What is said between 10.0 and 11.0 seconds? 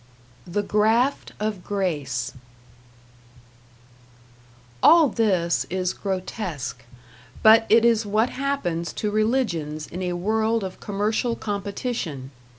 a world of